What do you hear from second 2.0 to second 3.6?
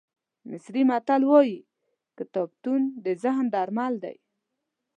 کتابتون د ذهن